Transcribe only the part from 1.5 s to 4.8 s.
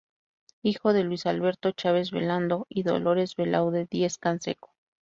Chaves Velando y Dolores Belaunde Diez-Canseco.